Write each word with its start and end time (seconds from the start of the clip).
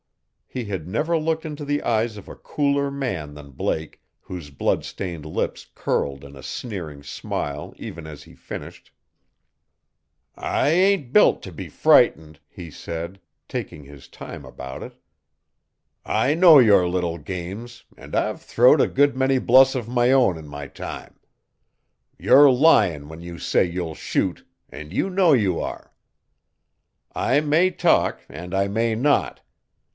He 0.47 0.65
had 0.65 0.85
never 0.85 1.17
looked 1.17 1.45
into 1.45 1.63
the 1.63 1.81
eyes 1.83 2.17
of 2.17 2.27
a 2.27 2.35
cooler 2.35 2.89
man 2.91 3.35
than 3.35 3.51
Blake, 3.51 4.01
whose 4.19 4.49
blood 4.49 4.83
stained 4.83 5.25
lips 5.25 5.67
curled 5.75 6.25
in 6.25 6.35
a 6.35 6.43
sneering 6.43 7.03
smile 7.03 7.73
even 7.77 8.05
as 8.05 8.23
he 8.23 8.33
finished. 8.33 8.91
"I 10.35 10.69
ain't 10.69 11.13
built 11.13 11.41
to 11.43 11.53
be 11.53 11.69
frightened," 11.69 12.39
he 12.49 12.69
said, 12.69 13.21
taking 13.47 13.83
his 13.83 14.09
time 14.09 14.43
about 14.43 14.83
it. 14.83 14.95
"I 16.03 16.33
know 16.33 16.57
your 16.57 16.87
little 16.89 17.19
games 17.19 17.85
an' 17.95 18.13
I've 18.15 18.41
throwed 18.41 18.81
a 18.81 18.87
good 18.87 19.15
many 19.15 19.37
bluffs 19.37 19.75
of 19.75 19.87
my 19.87 20.11
own 20.11 20.35
in 20.37 20.47
my 20.47 20.67
time. 20.67 21.17
You're 22.17 22.51
lyin' 22.51 23.07
when 23.07 23.21
you 23.21 23.37
say 23.37 23.63
you'll 23.63 23.95
shoot, 23.95 24.45
an' 24.67 24.91
you 24.91 25.09
know 25.11 25.31
you 25.31 25.61
are. 25.61 25.93
I 27.13 27.39
may 27.39 27.69
talk 27.69 28.21
and 28.27 28.53
I 28.53 28.67
may 28.67 28.95
not. 28.95 29.41